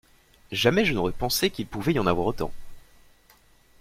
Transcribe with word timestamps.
Jamais 0.51 0.83
je 0.83 0.93
n’aurais 0.93 1.11
pensé 1.11 1.51
qu’il 1.51 1.67
pouvait 1.67 1.93
y 1.93 1.99
en 1.99 2.07
avoir 2.07 2.25
autant. 2.25 2.51